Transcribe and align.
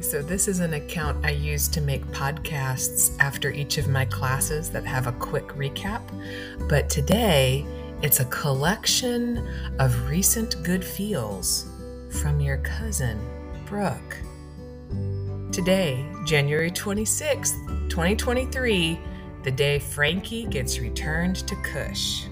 So 0.00 0.22
this 0.22 0.46
is 0.46 0.60
an 0.60 0.74
account 0.74 1.24
I 1.24 1.30
use 1.30 1.68
to 1.68 1.80
make 1.80 2.04
podcasts 2.06 3.16
after 3.18 3.50
each 3.50 3.78
of 3.78 3.88
my 3.88 4.04
classes 4.04 4.70
that 4.70 4.84
have 4.84 5.06
a 5.06 5.12
quick 5.12 5.46
recap. 5.48 6.02
But 6.68 6.90
today, 6.90 7.64
it's 8.02 8.20
a 8.20 8.26
collection 8.26 9.46
of 9.78 10.08
recent 10.08 10.62
good 10.62 10.84
feels 10.84 11.66
from 12.20 12.40
your 12.40 12.58
cousin, 12.58 13.18
Brooke. 13.64 14.16
Today, 15.50 16.04
January 16.26 16.70
26th, 16.70 17.88
2023, 17.88 19.00
the 19.44 19.50
day 19.50 19.78
Frankie 19.78 20.44
gets 20.44 20.78
returned 20.78 21.36
to 21.48 21.56
Cush. 21.62 22.26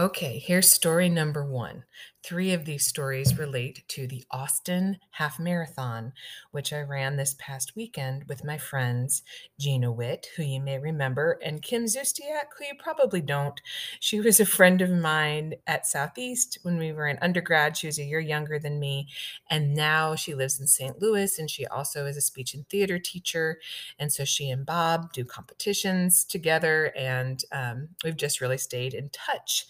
Okay, 0.00 0.38
here's 0.38 0.70
story 0.70 1.08
number 1.08 1.44
one. 1.44 1.82
Three 2.22 2.52
of 2.52 2.64
these 2.64 2.86
stories 2.86 3.38
relate 3.38 3.82
to 3.88 4.06
the 4.06 4.22
Austin 4.30 4.98
Half 5.12 5.40
Marathon, 5.40 6.12
which 6.52 6.72
I 6.72 6.82
ran 6.82 7.16
this 7.16 7.34
past 7.38 7.74
weekend 7.74 8.24
with 8.24 8.44
my 8.44 8.58
friends 8.58 9.22
Gina 9.58 9.90
Witt, 9.90 10.28
who 10.36 10.42
you 10.44 10.60
may 10.60 10.78
remember, 10.78 11.38
and 11.42 11.62
Kim 11.62 11.84
Zustiak, 11.86 12.46
who 12.56 12.66
you 12.66 12.74
probably 12.78 13.20
don't. 13.20 13.60
She 13.98 14.20
was 14.20 14.38
a 14.38 14.46
friend 14.46 14.82
of 14.82 14.90
mine 14.90 15.54
at 15.66 15.86
Southeast 15.86 16.58
when 16.62 16.76
we 16.76 16.92
were 16.92 17.08
in 17.08 17.18
undergrad. 17.22 17.76
She 17.76 17.86
was 17.86 17.98
a 17.98 18.04
year 18.04 18.20
younger 18.20 18.58
than 18.58 18.78
me, 18.78 19.08
and 19.50 19.74
now 19.74 20.14
she 20.14 20.34
lives 20.34 20.60
in 20.60 20.66
St. 20.66 21.00
Louis, 21.00 21.38
and 21.38 21.50
she 21.50 21.66
also 21.66 22.04
is 22.06 22.16
a 22.16 22.20
speech 22.20 22.54
and 22.54 22.68
theater 22.68 22.98
teacher. 22.98 23.58
And 23.98 24.12
so 24.12 24.24
she 24.24 24.50
and 24.50 24.66
Bob 24.66 25.12
do 25.12 25.24
competitions 25.24 26.24
together, 26.24 26.92
and 26.96 27.42
um, 27.52 27.88
we've 28.04 28.16
just 28.16 28.40
really 28.40 28.58
stayed 28.58 28.94
in 28.94 29.08
touch 29.10 29.66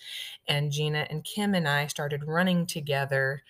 and 0.47 0.71
Gina 0.71 1.07
and 1.11 1.25
Kim 1.25 1.55
and 1.55 1.69
I 1.69 1.87
started 1.87 2.25
running 2.27 2.67
together. 2.67 3.43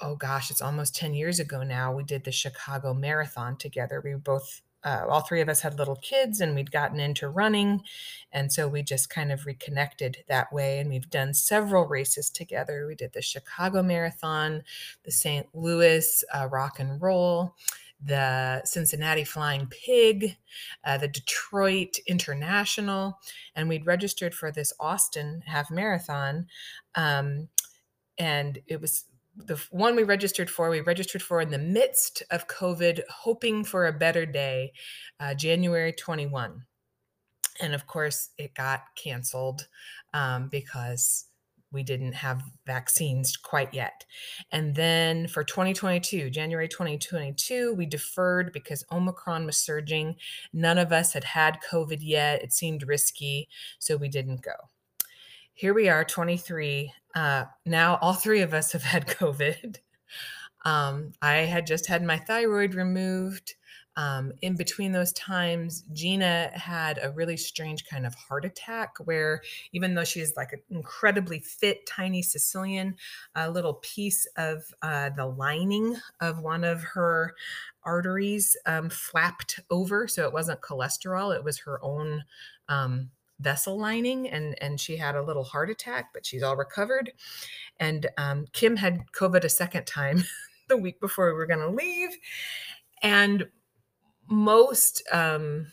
Oh 0.00 0.16
gosh, 0.16 0.50
it's 0.50 0.62
almost 0.62 0.96
10 0.96 1.14
years 1.14 1.40
ago 1.40 1.62
now. 1.62 1.92
We 1.92 2.04
did 2.04 2.24
the 2.24 2.32
Chicago 2.32 2.94
Marathon 2.94 3.56
together. 3.56 4.00
We 4.04 4.14
both, 4.14 4.62
uh, 4.82 5.04
all 5.08 5.20
three 5.20 5.40
of 5.40 5.48
us 5.48 5.60
had 5.60 5.78
little 5.78 5.96
kids 5.96 6.40
and 6.40 6.54
we'd 6.54 6.72
gotten 6.72 7.00
into 7.00 7.28
running. 7.28 7.82
And 8.32 8.52
so 8.52 8.68
we 8.68 8.82
just 8.82 9.08
kind 9.08 9.32
of 9.32 9.46
reconnected 9.46 10.18
that 10.28 10.52
way. 10.52 10.78
And 10.78 10.90
we've 10.90 11.08
done 11.08 11.32
several 11.32 11.86
races 11.86 12.28
together. 12.28 12.86
We 12.86 12.94
did 12.94 13.12
the 13.12 13.22
Chicago 13.22 13.82
Marathon, 13.82 14.64
the 15.04 15.12
St. 15.12 15.46
Louis 15.54 16.24
uh, 16.34 16.48
Rock 16.50 16.80
and 16.80 17.00
Roll 17.00 17.54
the 18.04 18.62
Cincinnati 18.64 19.24
Flying 19.24 19.66
Pig, 19.66 20.36
uh, 20.84 20.98
the 20.98 21.08
Detroit 21.08 21.98
International, 22.06 23.18
and 23.54 23.68
we'd 23.68 23.86
registered 23.86 24.34
for 24.34 24.52
this 24.52 24.72
Austin 24.78 25.42
half 25.46 25.70
marathon. 25.70 26.46
Um, 26.94 27.48
and 28.18 28.58
it 28.66 28.80
was 28.80 29.04
the 29.36 29.62
one 29.70 29.96
we 29.96 30.04
registered 30.04 30.50
for, 30.50 30.70
we 30.70 30.80
registered 30.80 31.22
for 31.22 31.40
in 31.40 31.50
the 31.50 31.58
midst 31.58 32.22
of 32.30 32.46
COVID, 32.46 33.00
hoping 33.08 33.64
for 33.64 33.86
a 33.86 33.92
better 33.92 34.26
day, 34.26 34.72
uh, 35.18 35.34
January 35.34 35.92
21. 35.92 36.64
And 37.60 37.74
of 37.74 37.86
course, 37.86 38.30
it 38.38 38.54
got 38.54 38.82
canceled 38.96 39.66
um, 40.12 40.48
because 40.48 41.26
we 41.74 41.82
didn't 41.82 42.12
have 42.12 42.42
vaccines 42.66 43.36
quite 43.36 43.74
yet. 43.74 44.04
And 44.52 44.74
then 44.74 45.28
for 45.28 45.44
2022, 45.44 46.30
January 46.30 46.68
2022, 46.68 47.74
we 47.74 47.84
deferred 47.84 48.52
because 48.52 48.84
Omicron 48.90 49.44
was 49.44 49.56
surging. 49.56 50.16
None 50.52 50.78
of 50.78 50.92
us 50.92 51.12
had 51.12 51.24
had 51.24 51.58
COVID 51.68 51.98
yet. 52.00 52.42
It 52.42 52.52
seemed 52.52 52.88
risky, 52.88 53.48
so 53.78 53.96
we 53.96 54.08
didn't 54.08 54.42
go. 54.42 54.54
Here 55.52 55.74
we 55.74 55.88
are, 55.88 56.04
23. 56.04 56.92
Uh, 57.14 57.44
now, 57.66 57.98
all 58.00 58.14
three 58.14 58.40
of 58.40 58.54
us 58.54 58.72
have 58.72 58.82
had 58.82 59.06
COVID. 59.08 59.76
Um, 60.64 61.12
I 61.20 61.36
had 61.38 61.66
just 61.66 61.86
had 61.86 62.02
my 62.02 62.16
thyroid 62.16 62.74
removed. 62.74 63.54
Um, 63.96 64.32
in 64.42 64.56
between 64.56 64.92
those 64.92 65.12
times, 65.12 65.84
Gina 65.92 66.50
had 66.54 66.98
a 67.02 67.10
really 67.12 67.36
strange 67.36 67.86
kind 67.86 68.06
of 68.06 68.14
heart 68.14 68.44
attack 68.44 68.94
where, 69.04 69.40
even 69.72 69.94
though 69.94 70.04
she's 70.04 70.36
like 70.36 70.52
an 70.52 70.62
incredibly 70.70 71.38
fit, 71.38 71.86
tiny 71.86 72.22
Sicilian, 72.22 72.96
a 73.34 73.50
little 73.50 73.74
piece 73.74 74.26
of 74.36 74.64
uh, 74.82 75.10
the 75.10 75.26
lining 75.26 75.96
of 76.20 76.40
one 76.40 76.64
of 76.64 76.82
her 76.82 77.34
arteries 77.84 78.56
um, 78.66 78.90
flapped 78.90 79.60
over. 79.70 80.08
So 80.08 80.24
it 80.24 80.32
wasn't 80.32 80.60
cholesterol, 80.60 81.34
it 81.34 81.44
was 81.44 81.58
her 81.60 81.82
own. 81.82 82.24
Um, 82.68 83.10
vessel 83.40 83.76
lining 83.76 84.30
and 84.30 84.56
and 84.62 84.80
she 84.80 84.96
had 84.96 85.16
a 85.16 85.22
little 85.22 85.42
heart 85.42 85.68
attack 85.68 86.10
but 86.14 86.24
she's 86.24 86.42
all 86.42 86.56
recovered 86.56 87.12
and 87.80 88.08
um, 88.16 88.46
kim 88.52 88.76
had 88.76 89.02
covid 89.12 89.42
a 89.42 89.48
second 89.48 89.84
time 89.88 90.22
the 90.68 90.76
week 90.76 91.00
before 91.00 91.26
we 91.26 91.32
were 91.32 91.44
going 91.44 91.58
to 91.58 91.68
leave 91.68 92.16
and 93.02 93.48
most 94.28 95.02
um 95.12 95.66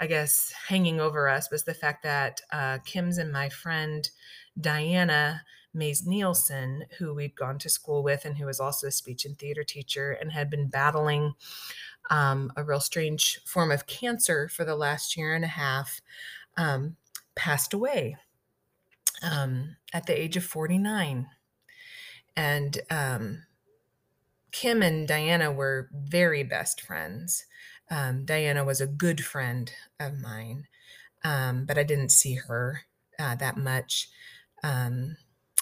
i 0.00 0.06
guess 0.06 0.52
hanging 0.68 1.00
over 1.00 1.28
us 1.28 1.50
was 1.50 1.64
the 1.64 1.74
fact 1.74 2.02
that 2.02 2.40
uh 2.52 2.78
kim's 2.84 3.18
and 3.18 3.32
my 3.32 3.48
friend 3.48 4.10
diana 4.60 5.42
mays 5.74 6.06
nielsen 6.06 6.84
who 6.98 7.14
we'd 7.14 7.36
gone 7.36 7.58
to 7.58 7.68
school 7.68 8.02
with 8.02 8.24
and 8.24 8.36
who 8.36 8.46
was 8.46 8.60
also 8.60 8.86
a 8.86 8.90
speech 8.90 9.24
and 9.24 9.38
theater 9.38 9.62
teacher 9.62 10.12
and 10.12 10.32
had 10.32 10.50
been 10.50 10.68
battling 10.68 11.34
um, 12.10 12.50
a 12.56 12.64
real 12.64 12.80
strange 12.80 13.38
form 13.44 13.70
of 13.70 13.86
cancer 13.86 14.48
for 14.48 14.64
the 14.64 14.76
last 14.76 15.16
year 15.16 15.34
and 15.34 15.44
a 15.44 15.48
half 15.48 16.00
um, 16.56 16.96
passed 17.34 17.74
away 17.74 18.16
um, 19.22 19.76
at 19.92 20.06
the 20.06 20.18
age 20.18 20.36
of 20.36 20.44
49 20.44 21.28
and 22.36 22.80
um, 22.90 23.44
kim 24.52 24.82
and 24.82 25.06
diana 25.06 25.52
were 25.52 25.90
very 25.92 26.42
best 26.42 26.80
friends 26.80 27.44
um, 27.90 28.24
Diana 28.24 28.64
was 28.64 28.80
a 28.80 28.86
good 28.86 29.24
friend 29.24 29.72
of 29.98 30.18
mine, 30.18 30.66
um, 31.24 31.64
but 31.64 31.78
I 31.78 31.82
didn't 31.82 32.10
see 32.10 32.34
her 32.34 32.82
uh, 33.18 33.34
that 33.36 33.56
much. 33.56 34.08
Um, 34.62 35.16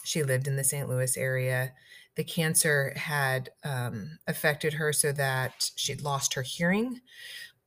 she 0.05 0.23
lived 0.23 0.47
in 0.47 0.57
the 0.57 0.65
St. 0.65 0.89
Louis 0.89 1.17
area. 1.17 1.73
The 2.17 2.25
cancer 2.25 2.93
had 2.97 3.51
um, 3.65 4.19
affected 4.27 4.75
her 4.75 4.93
so 4.93 5.13
that 5.13 5.71
she'd 5.77 6.03
lost 6.03 6.35
her 6.35 6.43
hearing. 6.43 7.01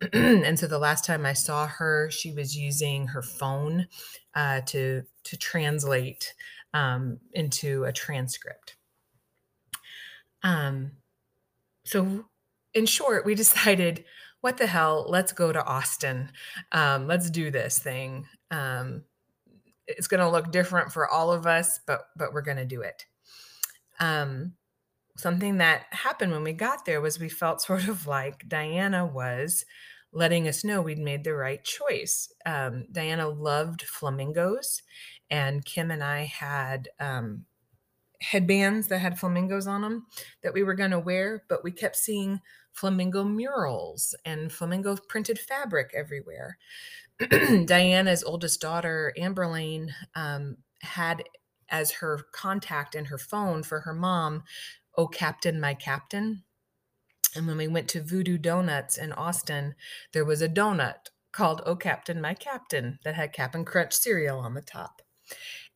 and 0.13 0.57
so 0.57 0.65
the 0.65 0.79
last 0.79 1.05
time 1.05 1.25
I 1.25 1.33
saw 1.33 1.67
her, 1.67 2.09
she 2.09 2.31
was 2.31 2.55
using 2.55 3.07
her 3.07 3.21
phone 3.21 3.87
uh, 4.33 4.61
to 4.67 5.03
to 5.25 5.37
translate 5.37 6.33
um, 6.73 7.19
into 7.33 7.83
a 7.83 7.91
transcript. 7.91 8.75
Um, 10.43 10.91
so, 11.83 12.25
in 12.73 12.85
short, 12.85 13.25
we 13.25 13.35
decided 13.43 14.05
what 14.41 14.57
the 14.57 14.67
hell? 14.67 15.05
Let's 15.07 15.33
go 15.33 15.51
to 15.51 15.65
Austin. 15.65 16.31
Um, 16.71 17.07
let's 17.07 17.29
do 17.29 17.51
this 17.51 17.79
thing. 17.79 18.25
Um, 18.51 19.03
it's 19.87 20.07
going 20.07 20.21
to 20.21 20.29
look 20.29 20.51
different 20.51 20.91
for 20.91 21.07
all 21.07 21.31
of 21.31 21.45
us, 21.45 21.79
but 21.85 22.01
but 22.15 22.33
we're 22.33 22.41
going 22.41 22.57
to 22.57 22.65
do 22.65 22.81
it. 22.81 23.05
Um, 23.99 24.53
something 25.17 25.57
that 25.57 25.85
happened 25.91 26.31
when 26.31 26.43
we 26.43 26.53
got 26.53 26.85
there 26.85 27.01
was 27.01 27.19
we 27.19 27.29
felt 27.29 27.61
sort 27.61 27.87
of 27.87 28.07
like 28.07 28.47
Diana 28.47 29.05
was 29.05 29.65
letting 30.11 30.47
us 30.47 30.63
know 30.63 30.81
we'd 30.81 30.97
made 30.97 31.23
the 31.23 31.33
right 31.33 31.63
choice. 31.63 32.31
Um, 32.45 32.85
Diana 32.91 33.27
loved 33.27 33.83
flamingos, 33.83 34.81
and 35.29 35.65
Kim 35.65 35.91
and 35.91 36.03
I 36.03 36.23
had 36.23 36.89
um, 36.99 37.45
headbands 38.21 38.87
that 38.87 38.99
had 38.99 39.19
flamingos 39.19 39.67
on 39.67 39.81
them 39.81 40.05
that 40.43 40.53
we 40.53 40.63
were 40.63 40.73
going 40.73 40.91
to 40.91 40.99
wear, 40.99 41.43
but 41.47 41.63
we 41.63 41.71
kept 41.71 41.95
seeing 41.95 42.39
flamingo 42.73 43.23
murals 43.23 44.15
and 44.25 44.51
flamingo 44.51 44.95
printed 45.07 45.39
fabric 45.39 45.91
everywhere. 45.95 46.57
Diana's 47.65 48.23
oldest 48.23 48.61
daughter, 48.61 49.13
Amberlane, 49.17 49.89
um, 50.15 50.57
had 50.81 51.23
as 51.69 51.91
her 51.91 52.19
contact 52.31 52.95
in 52.95 53.05
her 53.05 53.17
phone 53.17 53.63
for 53.63 53.81
her 53.81 53.93
mom, 53.93 54.43
Oh 54.97 55.07
Captain, 55.07 55.59
My 55.59 55.73
Captain. 55.73 56.43
And 57.35 57.45
when 57.45 57.57
we 57.57 57.67
went 57.67 57.87
to 57.89 58.01
Voodoo 58.01 58.37
Donuts 58.37 58.97
in 58.97 59.11
Austin, 59.13 59.75
there 60.13 60.25
was 60.25 60.41
a 60.41 60.49
donut 60.49 61.09
called 61.31 61.61
Oh 61.65 61.75
Captain, 61.75 62.19
My 62.19 62.33
Captain 62.33 62.99
that 63.03 63.15
had 63.15 63.33
Cap'n 63.33 63.65
Crunch 63.65 63.93
cereal 63.93 64.39
on 64.39 64.55
the 64.55 64.61
top. 64.61 65.01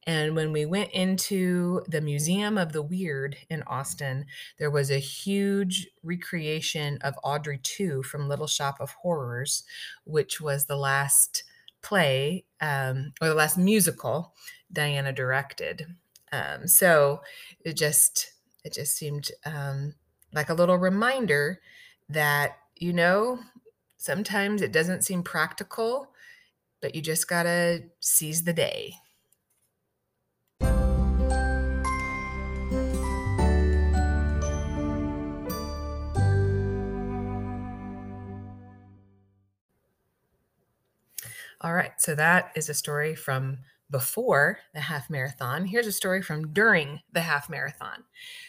And 0.06 0.36
when 0.36 0.52
we 0.52 0.66
went 0.66 0.92
into 0.92 1.82
the 1.88 2.02
Museum 2.02 2.58
of 2.58 2.74
the 2.74 2.82
Weird 2.82 3.38
in 3.50 3.64
Austin, 3.64 4.26
there 4.58 4.70
was 4.72 4.92
a 4.92 5.00
huge 5.00 5.88
recreation 6.04 6.98
of 7.02 7.16
Audrey 7.24 7.58
2 7.58 8.04
from 8.04 8.28
Little 8.28 8.48
Shop 8.48 8.78
of 8.80 8.92
Horrors, 8.92 9.64
which 10.04 10.42
was 10.42 10.66
the 10.66 10.76
last 10.76 11.44
play 11.82 12.46
um, 12.62 13.14
or 13.22 13.30
the 13.30 13.36
last 13.36 13.58
musical 13.58 14.34
Diana 14.72 15.14
directed. 15.14 15.96
Um, 16.32 16.68
so 16.68 17.22
it 17.64 17.78
just 17.78 18.34
it 18.66 18.74
just 18.74 18.96
seemed 18.96 19.30
um, 19.46 19.96
like 20.34 20.50
a 20.50 20.54
little 20.54 20.78
reminder 20.78 21.62
that 22.10 22.58
you 22.76 22.92
know 22.94 23.40
Sometimes 24.04 24.62
it 24.62 24.74
doesn't 24.74 25.06
seem 25.06 25.24
practical, 25.24 26.10
but 26.82 26.94
you 26.94 27.02
just 27.02 27.30
gotta 27.30 27.86
seize 28.02 28.44
the 28.44 28.52
day. 28.52 28.96
All 41.64 41.74
right, 41.74 41.94
so 41.98 42.14
that 42.16 42.52
is 42.58 42.68
a 42.68 42.74
story 42.74 43.16
from 43.16 43.60
before 43.90 44.60
the 44.74 44.82
half 44.82 45.10
marathon. 45.10 45.66
Here's 45.66 45.88
a 45.88 45.94
story 45.94 46.22
from 46.22 46.52
during 46.52 47.00
the 47.14 47.22
half 47.22 47.50
marathon. 47.50 48.04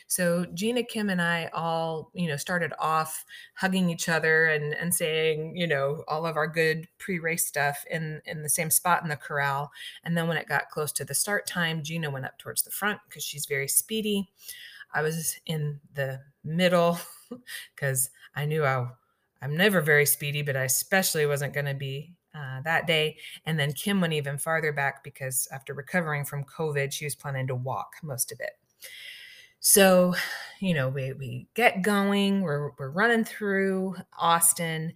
So 0.08 0.46
Gina, 0.52 0.82
Kim, 0.82 1.10
and 1.10 1.22
I 1.22 1.48
all, 1.52 2.10
you 2.12 2.26
know, 2.26 2.36
started 2.36 2.72
off 2.80 3.24
hugging 3.54 3.88
each 3.88 4.08
other 4.08 4.46
and 4.46 4.74
and 4.74 4.92
saying, 4.92 5.56
you 5.56 5.68
know, 5.68 6.02
all 6.08 6.26
of 6.26 6.36
our 6.36 6.48
good 6.48 6.88
pre-race 6.98 7.46
stuff 7.46 7.84
in 7.88 8.20
in 8.24 8.42
the 8.42 8.48
same 8.48 8.70
spot 8.70 9.04
in 9.04 9.08
the 9.08 9.16
corral. 9.16 9.70
And 10.02 10.16
then 10.16 10.26
when 10.26 10.36
it 10.36 10.48
got 10.48 10.70
close 10.70 10.90
to 10.92 11.04
the 11.04 11.14
start 11.14 11.46
time, 11.46 11.84
Gina 11.84 12.10
went 12.10 12.24
up 12.24 12.38
towards 12.38 12.62
the 12.62 12.72
front 12.72 12.98
because 13.08 13.22
she's 13.22 13.46
very 13.46 13.68
speedy. 13.68 14.28
I 14.92 15.02
was 15.02 15.36
in 15.46 15.78
the 15.94 16.20
middle 16.42 16.98
because 17.76 18.10
I 18.34 18.44
knew 18.44 18.64
I 18.64 18.88
I'm 19.40 19.56
never 19.56 19.80
very 19.82 20.06
speedy, 20.06 20.42
but 20.42 20.56
I 20.56 20.64
especially 20.64 21.26
wasn't 21.26 21.54
going 21.54 21.66
to 21.66 21.74
be 21.74 22.14
uh, 22.34 22.60
that 22.62 22.86
day. 22.86 23.16
And 23.46 23.58
then 23.58 23.72
Kim 23.72 24.00
went 24.00 24.12
even 24.12 24.38
farther 24.38 24.72
back 24.72 25.04
because 25.04 25.48
after 25.52 25.74
recovering 25.74 26.24
from 26.24 26.44
COVID, 26.44 26.92
she 26.92 27.06
was 27.06 27.14
planning 27.14 27.46
to 27.46 27.54
walk 27.54 27.94
most 28.02 28.32
of 28.32 28.40
it. 28.40 28.58
So, 29.60 30.14
you 30.60 30.74
know, 30.74 30.88
we, 30.88 31.12
we 31.14 31.46
get 31.54 31.82
going, 31.82 32.42
we're, 32.42 32.72
we're 32.78 32.90
running 32.90 33.24
through 33.24 33.96
Austin. 34.18 34.92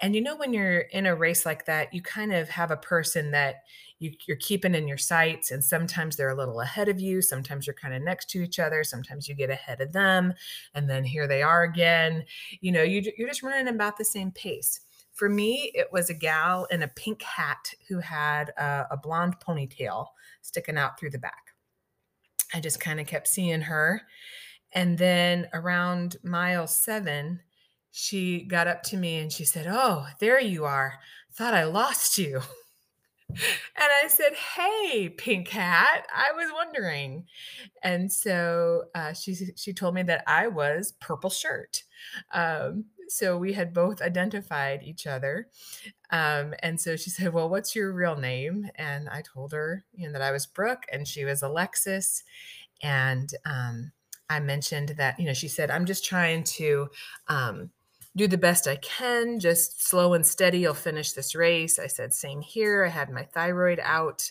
And 0.00 0.14
you 0.14 0.20
know, 0.20 0.36
when 0.36 0.52
you're 0.52 0.80
in 0.80 1.06
a 1.06 1.14
race 1.14 1.44
like 1.44 1.66
that, 1.66 1.92
you 1.92 2.02
kind 2.02 2.32
of 2.32 2.48
have 2.48 2.70
a 2.70 2.76
person 2.76 3.30
that 3.32 3.56
you, 3.98 4.12
you're 4.26 4.36
keeping 4.36 4.74
in 4.74 4.86
your 4.86 4.98
sights, 4.98 5.50
and 5.50 5.64
sometimes 5.64 6.16
they're 6.16 6.28
a 6.28 6.36
little 6.36 6.60
ahead 6.60 6.88
of 6.88 7.00
you. 7.00 7.22
Sometimes 7.22 7.66
you're 7.66 7.74
kind 7.74 7.94
of 7.94 8.02
next 8.02 8.28
to 8.30 8.42
each 8.42 8.58
other. 8.58 8.84
Sometimes 8.84 9.26
you 9.26 9.34
get 9.34 9.48
ahead 9.48 9.80
of 9.80 9.92
them, 9.92 10.34
and 10.74 10.88
then 10.88 11.02
here 11.02 11.26
they 11.26 11.42
are 11.42 11.62
again. 11.62 12.24
You 12.60 12.72
know, 12.72 12.82
you, 12.82 13.10
you're 13.16 13.28
just 13.28 13.42
running 13.42 13.68
about 13.74 13.96
the 13.96 14.04
same 14.04 14.30
pace. 14.32 14.80
For 15.16 15.30
me, 15.30 15.72
it 15.74 15.88
was 15.92 16.10
a 16.10 16.14
gal 16.14 16.66
in 16.66 16.82
a 16.82 16.88
pink 16.88 17.22
hat 17.22 17.72
who 17.88 18.00
had 18.00 18.50
a, 18.50 18.86
a 18.90 18.96
blonde 18.98 19.36
ponytail 19.40 20.08
sticking 20.42 20.76
out 20.76 21.00
through 21.00 21.10
the 21.10 21.18
back. 21.18 21.54
I 22.52 22.60
just 22.60 22.80
kind 22.80 23.00
of 23.00 23.06
kept 23.06 23.26
seeing 23.26 23.62
her. 23.62 24.02
And 24.72 24.98
then 24.98 25.48
around 25.54 26.18
mile 26.22 26.66
seven, 26.66 27.40
she 27.92 28.42
got 28.42 28.68
up 28.68 28.82
to 28.84 28.98
me 28.98 29.18
and 29.18 29.32
she 29.32 29.46
said, 29.46 29.66
Oh, 29.66 30.06
there 30.20 30.38
you 30.38 30.66
are. 30.66 30.98
Thought 31.32 31.54
I 31.54 31.64
lost 31.64 32.18
you. 32.18 32.42
And 33.28 33.88
I 34.04 34.08
said, 34.08 34.34
Hey, 34.34 35.08
pink 35.08 35.48
hat, 35.48 36.06
I 36.14 36.32
was 36.34 36.50
wondering. 36.52 37.26
And 37.82 38.10
so 38.10 38.84
uh, 38.94 39.12
she, 39.12 39.34
she 39.56 39.72
told 39.72 39.94
me 39.94 40.02
that 40.04 40.24
I 40.26 40.48
was 40.48 40.92
purple 41.00 41.30
shirt. 41.30 41.84
Um, 42.32 42.86
so 43.08 43.36
we 43.36 43.52
had 43.52 43.72
both 43.72 44.02
identified 44.02 44.82
each 44.82 45.06
other. 45.06 45.48
Um, 46.10 46.54
and 46.62 46.80
so 46.80 46.96
she 46.96 47.10
said, 47.10 47.32
Well, 47.32 47.48
what's 47.48 47.74
your 47.74 47.92
real 47.92 48.16
name? 48.16 48.68
And 48.76 49.08
I 49.08 49.22
told 49.22 49.52
her, 49.52 49.84
you 49.92 50.06
know, 50.06 50.12
that 50.12 50.22
I 50.22 50.32
was 50.32 50.46
Brooke 50.46 50.84
and 50.90 51.06
she 51.06 51.24
was 51.24 51.42
Alexis. 51.42 52.22
And 52.82 53.30
um, 53.44 53.92
I 54.28 54.40
mentioned 54.40 54.90
that, 54.98 55.18
you 55.18 55.26
know, 55.26 55.34
she 55.34 55.48
said, 55.48 55.70
I'm 55.70 55.86
just 55.86 56.04
trying 56.04 56.44
to 56.44 56.88
um, 57.28 57.70
do 58.16 58.26
the 58.26 58.38
best 58.38 58.66
I 58.66 58.76
can, 58.76 59.38
just 59.38 59.86
slow 59.86 60.14
and 60.14 60.26
steady. 60.26 60.60
You'll 60.60 60.74
finish 60.74 61.12
this 61.12 61.34
race. 61.34 61.78
I 61.78 61.86
said, 61.86 62.14
Same 62.14 62.40
here. 62.40 62.84
I 62.84 62.88
had 62.88 63.10
my 63.10 63.24
thyroid 63.24 63.78
out 63.82 64.30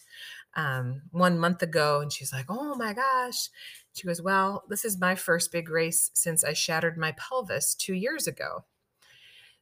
um, 0.56 1.04
one 1.12 1.38
month 1.38 1.62
ago. 1.62 2.02
And 2.02 2.12
she's 2.12 2.34
like, 2.34 2.46
Oh 2.50 2.76
my 2.76 2.94
gosh. 2.94 3.50
She 3.94 4.08
goes, 4.08 4.22
Well, 4.22 4.64
this 4.70 4.86
is 4.86 5.00
my 5.00 5.16
first 5.16 5.52
big 5.52 5.70
race 5.70 6.10
since 6.16 6.44
I 6.44 6.54
shattered 6.54 6.98
my 6.98 7.14
pelvis 7.14 7.76
two 7.76 7.94
years 7.94 8.28
ago. 8.28 8.66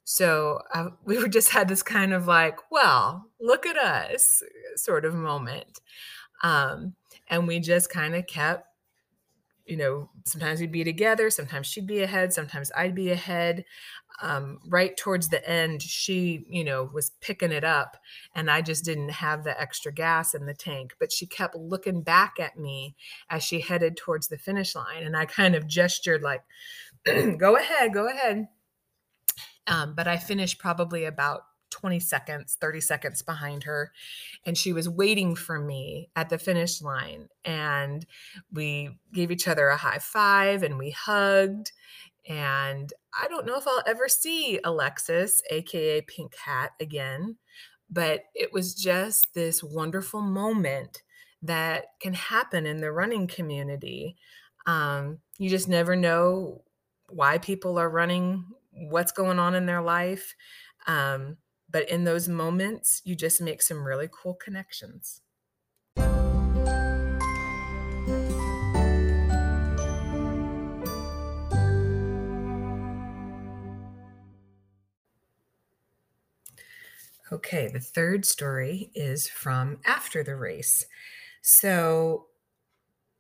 So 0.06 0.62
uh, 0.74 0.90
we 1.06 1.18
were 1.18 1.28
just 1.28 1.50
had 1.50 1.68
this 1.68 1.84
kind 1.84 2.14
of 2.14 2.28
like, 2.28 2.60
well, 2.72 3.26
look 3.40 3.66
at 3.66 3.78
us 3.78 4.42
sort 4.76 5.06
of 5.06 5.14
moment. 5.14 5.82
Um, 6.44 6.96
and 7.30 7.48
we 7.48 7.60
just 7.60 7.90
kind 7.90 8.16
of 8.16 8.28
kept, 8.28 8.68
you 9.66 9.78
know, 9.78 10.10
sometimes 10.26 10.60
we'd 10.60 10.72
be 10.72 10.84
together, 10.84 11.30
sometimes 11.30 11.68
she'd 11.68 11.88
be 11.88 12.02
ahead, 12.02 12.34
sometimes 12.34 12.72
I'd 12.76 12.96
be 12.96 13.12
ahead. 13.12 13.66
Um, 14.22 14.60
right 14.68 14.96
towards 14.96 15.30
the 15.30 15.48
end, 15.50 15.82
she, 15.82 16.46
you 16.48 16.64
know, 16.64 16.90
was 16.94 17.12
picking 17.22 17.52
it 17.52 17.64
up, 17.64 17.98
and 18.36 18.52
I 18.52 18.62
just 18.62 18.86
didn't 18.86 19.10
have 19.10 19.44
the 19.44 19.60
extra 19.60 19.92
gas 19.92 20.36
in 20.36 20.46
the 20.46 20.54
tank. 20.54 20.94
But 21.00 21.12
she 21.12 21.26
kept 21.26 21.56
looking 21.56 22.02
back 22.04 22.36
at 22.40 22.58
me 22.58 22.96
as 23.30 23.44
she 23.44 23.60
headed 23.60 23.98
towards 23.98 24.28
the 24.28 24.38
finish 24.38 24.76
line, 24.76 25.04
and 25.04 25.18
I 25.18 25.26
kind 25.26 25.56
of 25.56 25.68
gestured 25.68 26.22
like, 26.22 26.44
"Go 27.06 27.58
ahead, 27.58 27.94
go 27.94 28.08
ahead." 28.08 28.48
Um, 29.66 29.96
but 29.96 30.08
I 30.08 30.18
finished 30.18 30.60
probably 30.60 31.06
about 31.06 31.44
20 31.74 32.00
seconds, 32.00 32.58
30 32.62 32.80
seconds 32.80 33.22
behind 33.22 33.64
her. 33.64 33.92
And 34.46 34.58
she 34.58 34.72
was 34.72 34.88
waiting 34.88 35.36
for 35.36 35.60
me 35.60 36.10
at 36.16 36.30
the 36.30 36.38
finish 36.38 36.82
line. 36.82 37.28
And 37.44 38.06
we 38.52 38.98
gave 39.12 39.32
each 39.32 39.48
other 39.48 39.68
a 39.68 39.78
high 39.78 39.98
five 39.98 40.64
and 40.64 40.78
we 40.78 40.92
hugged. 40.92 41.72
And 42.30 42.94
I 43.20 43.28
don't 43.28 43.46
know 43.46 43.58
if 43.58 43.68
I'll 43.68 43.84
ever 43.86 44.08
see 44.08 44.60
Alexis, 44.64 45.42
AKA 45.50 46.02
Pink 46.04 46.36
Hat, 46.38 46.72
again, 46.80 47.38
but 47.90 48.26
it 48.34 48.54
was 48.54 48.76
just 48.76 49.34
this 49.34 49.62
wonderful 49.62 50.22
moment 50.22 51.02
that 51.42 51.86
can 52.00 52.14
happen 52.14 52.66
in 52.66 52.80
the 52.80 52.92
running 52.92 53.28
community. 53.28 54.16
Um, 54.66 55.20
you 55.38 55.50
just 55.50 55.68
never 55.68 55.96
know 55.96 56.64
why 57.10 57.40
people 57.40 57.78
are 57.78 57.90
running 57.90 58.46
what's 58.72 59.12
going 59.12 59.40
on 59.40 59.56
in 59.56 59.66
their 59.66 59.82
life. 59.82 60.36
Um, 60.88 61.38
but 61.74 61.90
in 61.90 62.04
those 62.04 62.30
moments, 62.30 63.02
you 63.04 63.16
just 63.16 63.42
make 63.42 63.62
some 63.62 63.84
really 63.84 64.08
cool 64.10 64.36
connections. 64.36 65.22
Okay, 77.32 77.68
the 77.68 77.80
third 77.80 78.26
story 78.26 78.92
is 78.94 79.28
from 79.28 79.80
after 79.86 80.24
the 80.24 80.36
race. 80.36 80.86
So, 81.42 82.28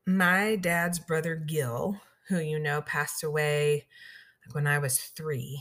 my 0.05 0.57
dad's 0.57 1.00
brother 1.00 1.36
Gil, 1.36 2.00
who 2.27 2.38
you 2.38 2.60
know 2.60 2.83
passed 2.83 3.24
away 3.24 3.88
when 4.51 4.67
I 4.67 4.77
was 4.77 5.00
three. 5.00 5.60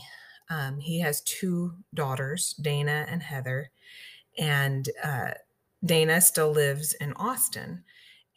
Um, 0.49 0.79
he 0.79 0.99
has 0.99 1.21
two 1.21 1.73
daughters, 1.93 2.53
Dana 2.61 3.05
and 3.09 3.21
Heather, 3.21 3.71
and 4.37 4.87
uh, 5.03 5.31
Dana 5.85 6.21
still 6.21 6.51
lives 6.51 6.93
in 6.93 7.13
Austin. 7.13 7.83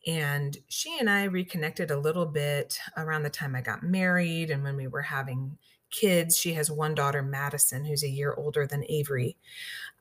And 0.07 0.57
she 0.69 0.99
and 0.99 1.11
I 1.11 1.25
reconnected 1.25 1.91
a 1.91 1.99
little 1.99 2.27
bit 2.27 2.79
around 2.97 3.25
the 3.25 3.31
time 3.31 3.57
I 3.57 3.61
got 3.61 3.83
married 3.83 4.51
and 4.51 4.63
when 4.63 4.77
we 4.77 4.87
were 4.87 5.03
having 5.03 5.59
kids. 5.91 6.37
She 6.37 6.53
has 6.55 6.71
one 6.71 6.95
daughter, 6.95 7.23
Madison, 7.23 7.85
who's 7.85 8.05
a 8.05 8.09
year 8.09 8.35
older 8.37 8.67
than 8.67 8.85
Avery. 8.89 9.37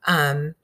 Um, 0.06 0.54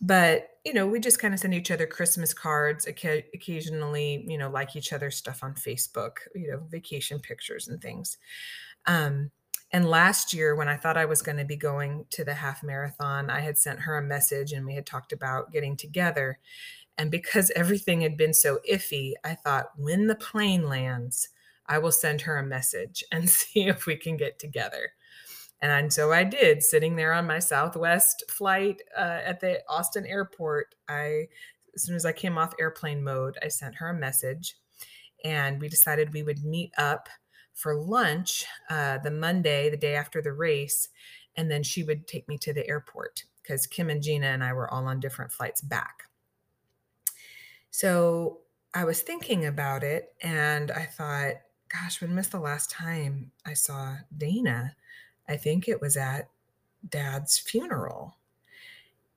but 0.00 0.48
you 0.64 0.74
know, 0.74 0.86
we 0.86 1.00
just 1.00 1.18
kind 1.18 1.32
of 1.32 1.40
send 1.40 1.54
each 1.54 1.70
other 1.70 1.86
Christmas 1.86 2.34
cards, 2.34 2.86
occasionally, 2.86 4.24
you 4.28 4.36
know, 4.36 4.50
like 4.50 4.76
each 4.76 4.92
other's 4.92 5.16
stuff 5.16 5.42
on 5.42 5.54
Facebook, 5.54 6.18
you 6.34 6.50
know, 6.50 6.60
vacation 6.68 7.18
pictures 7.18 7.68
and 7.68 7.80
things. 7.80 8.18
Um, 8.86 9.30
and 9.72 9.88
last 9.88 10.34
year, 10.34 10.56
when 10.56 10.68
I 10.68 10.76
thought 10.76 10.96
I 10.96 11.04
was 11.04 11.22
going 11.22 11.38
to 11.38 11.44
be 11.44 11.56
going 11.56 12.06
to 12.10 12.24
the 12.24 12.34
half 12.34 12.62
marathon, 12.62 13.30
I 13.30 13.40
had 13.40 13.56
sent 13.56 13.80
her 13.80 13.96
a 13.96 14.02
message 14.02 14.52
and 14.52 14.66
we 14.66 14.74
had 14.74 14.86
talked 14.86 15.12
about 15.12 15.52
getting 15.52 15.76
together. 15.76 16.38
And 16.98 17.10
because 17.10 17.50
everything 17.56 18.00
had 18.00 18.16
been 18.16 18.34
so 18.34 18.58
iffy, 18.70 19.12
I 19.24 19.34
thought, 19.34 19.70
when 19.76 20.06
the 20.06 20.16
plane 20.16 20.68
lands, 20.68 21.28
I 21.66 21.78
will 21.78 21.92
send 21.92 22.22
her 22.22 22.38
a 22.38 22.46
message 22.46 23.04
and 23.12 23.30
see 23.30 23.68
if 23.68 23.86
we 23.86 23.96
can 23.96 24.16
get 24.16 24.38
together. 24.38 24.92
And 25.62 25.92
so 25.92 26.10
I 26.10 26.24
did, 26.24 26.62
sitting 26.62 26.96
there 26.96 27.12
on 27.12 27.26
my 27.26 27.38
Southwest 27.38 28.24
flight 28.30 28.80
uh, 28.96 29.20
at 29.24 29.40
the 29.40 29.60
Austin 29.68 30.06
airport. 30.06 30.74
I, 30.88 31.28
as 31.74 31.82
soon 31.82 31.96
as 31.96 32.06
I 32.06 32.12
came 32.12 32.38
off 32.38 32.54
airplane 32.58 33.04
mode, 33.04 33.38
I 33.42 33.48
sent 33.48 33.74
her 33.76 33.90
a 33.90 33.94
message 33.94 34.56
and 35.22 35.60
we 35.60 35.68
decided 35.68 36.14
we 36.14 36.22
would 36.22 36.42
meet 36.44 36.72
up 36.78 37.10
for 37.60 37.74
lunch 37.74 38.46
uh, 38.70 38.98
the 38.98 39.10
Monday, 39.10 39.68
the 39.68 39.76
day 39.76 39.94
after 39.94 40.22
the 40.22 40.32
race. 40.32 40.88
And 41.36 41.50
then 41.50 41.62
she 41.62 41.84
would 41.84 42.06
take 42.06 42.26
me 42.28 42.38
to 42.38 42.52
the 42.52 42.66
airport 42.66 43.24
because 43.42 43.66
Kim 43.66 43.90
and 43.90 44.02
Gina 44.02 44.26
and 44.26 44.42
I 44.42 44.52
were 44.52 44.72
all 44.72 44.86
on 44.86 45.00
different 45.00 45.30
flights 45.30 45.60
back. 45.60 46.04
So 47.70 48.38
I 48.74 48.84
was 48.84 49.02
thinking 49.02 49.46
about 49.46 49.82
it 49.82 50.14
and 50.22 50.70
I 50.70 50.86
thought, 50.86 51.34
gosh, 51.68 52.00
when 52.00 52.16
was 52.16 52.28
the 52.28 52.40
last 52.40 52.70
time 52.70 53.30
I 53.44 53.54
saw 53.54 53.96
Dana? 54.16 54.74
I 55.28 55.36
think 55.36 55.68
it 55.68 55.80
was 55.80 55.96
at 55.96 56.30
dad's 56.88 57.38
funeral. 57.38 58.16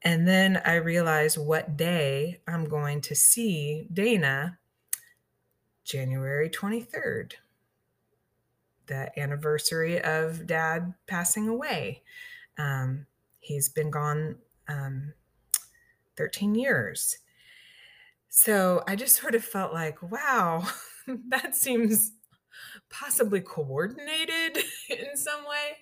And 0.02 0.28
then 0.28 0.62
I 0.66 0.76
realized 0.76 1.38
what 1.38 1.78
day 1.78 2.42
I'm 2.48 2.66
going 2.66 3.02
to 3.02 3.16
see 3.16 3.88
Dana 3.92 4.60
January 5.84 6.50
23rd, 6.50 7.34
the 8.88 9.18
anniversary 9.20 10.02
of 10.02 10.46
dad 10.48 10.94
passing 11.08 11.48
away. 11.48 12.04
Um, 12.58 13.06
he's 13.40 13.70
been 13.70 13.92
gone 13.92 14.38
um, 14.68 15.14
13 16.18 16.56
years. 16.56 17.18
So 18.30 18.84
I 18.88 18.96
just 18.96 19.20
sort 19.20 19.36
of 19.36 19.44
felt 19.44 19.74
like, 19.74 20.02
wow, 20.02 20.68
that 21.30 21.56
seems 21.56 22.12
possibly 22.90 23.42
coordinated 23.42 24.64
in 24.90 25.16
some 25.16 25.42
way. 25.46 25.78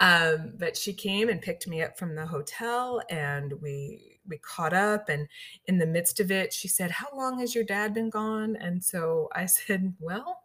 Um, 0.00 0.54
but 0.58 0.76
she 0.76 0.92
came 0.92 1.28
and 1.28 1.40
picked 1.40 1.66
me 1.66 1.82
up 1.82 1.98
from 1.98 2.14
the 2.14 2.26
hotel 2.26 3.02
and 3.10 3.54
we 3.60 4.20
we 4.28 4.38
caught 4.38 4.72
up 4.72 5.08
and 5.08 5.26
in 5.66 5.78
the 5.78 5.86
midst 5.86 6.20
of 6.20 6.30
it 6.30 6.52
she 6.52 6.68
said 6.68 6.92
how 6.92 7.08
long 7.12 7.40
has 7.40 7.56
your 7.56 7.64
dad 7.64 7.92
been 7.92 8.08
gone 8.08 8.54
and 8.54 8.82
so 8.84 9.28
i 9.34 9.44
said 9.46 9.92
well 9.98 10.41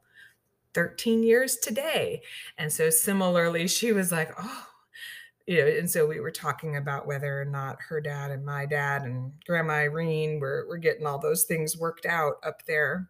13 0.78 1.24
years 1.24 1.56
today 1.58 2.22
and 2.60 2.72
so 2.72 2.88
similarly 2.88 3.68
she 3.68 3.92
was 3.94 4.12
like 4.12 4.30
oh 4.40 4.64
you 5.48 5.58
know 5.58 5.66
and 5.66 5.90
so 5.90 6.06
we 6.06 6.20
were 6.20 6.30
talking 6.30 6.78
about 6.78 7.08
whether 7.08 7.42
or 7.42 7.46
not 7.46 7.82
her 7.82 8.00
dad 8.00 8.30
and 8.30 8.46
my 8.46 8.64
dad 8.64 9.02
and 9.02 9.32
grandma 9.48 9.74
irene 9.74 10.40
were, 10.40 10.68
were 10.70 10.78
getting 10.78 11.08
all 11.08 11.18
those 11.18 11.46
things 11.46 11.76
worked 11.76 12.06
out 12.06 12.36
up 12.44 12.64
there 12.68 13.10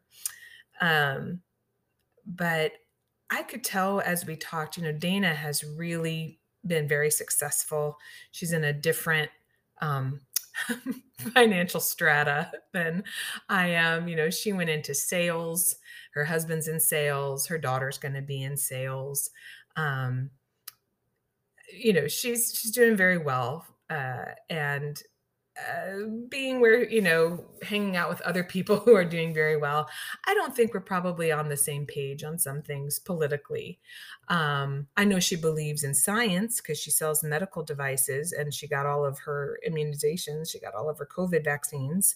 um, 0.80 1.42
but 2.26 2.72
I 3.30 3.44
could 3.44 3.64
tell 3.64 4.00
as 4.02 4.26
we 4.26 4.36
talked, 4.36 4.78
you 4.78 4.84
know, 4.84 4.92
Dana 4.92 5.34
has 5.34 5.64
really 5.64 6.40
been 6.66 6.88
very 6.88 7.12
successful. 7.12 7.98
She's 8.32 8.54
in 8.54 8.64
a 8.64 8.74
different 8.74 9.30
um, 9.82 10.22
financial 11.34 11.80
strata 11.80 12.52
than 12.74 13.04
I 13.50 13.68
am. 13.68 14.08
You 14.08 14.16
know, 14.16 14.30
she 14.30 14.54
went 14.54 14.70
into 14.70 14.94
sales. 14.94 15.76
Her 16.14 16.26
husband's 16.26 16.68
in 16.68 16.80
sales. 16.80 17.48
Her 17.48 17.58
daughter's 17.58 17.98
going 17.98 18.14
to 18.16 18.22
be 18.22 18.44
in 18.44 18.58
sales. 18.58 19.30
Um, 19.76 20.32
you 21.72 21.94
know, 21.94 22.08
she's 22.08 22.58
she's 22.58 22.72
doing 22.72 22.96
very 22.96 23.18
well, 23.18 23.66
uh, 23.90 24.26
and 24.50 25.02
uh, 25.58 26.06
being 26.30 26.60
where 26.60 26.88
you 26.90 27.02
know 27.02 27.44
hanging 27.64 27.96
out 27.96 28.10
with 28.10 28.22
other 28.22 28.44
people 28.44 28.78
who 28.86 28.96
are 28.96 29.06
doing 29.06 29.34
very 29.34 29.58
well 29.58 29.90
i 30.26 30.34
don't 30.34 30.56
think 30.56 30.74
we're 30.74 30.80
probably 30.80 31.32
on 31.32 31.50
the 31.50 31.58
same 31.58 31.86
page 31.86 32.24
on 32.24 32.38
some 32.38 32.62
things 32.62 33.00
politically. 33.00 33.80
Um, 34.28 34.88
i 34.98 35.04
know 35.04 35.20
she 35.20 35.36
believes 35.36 35.84
in 35.84 35.94
science 35.94 36.62
because 36.62 36.80
she 36.80 36.92
sells 36.92 37.24
medical 37.24 37.64
devices 37.64 38.34
and 38.34 38.54
she 38.54 38.68
got 38.68 38.86
all 38.86 39.06
of 39.06 39.20
her 39.20 39.60
immunizations 39.68 40.52
she 40.52 40.60
got 40.60 40.76
all 40.76 40.90
of 40.90 40.98
her 41.00 41.08
covid 41.08 41.44
vaccines. 41.44 42.16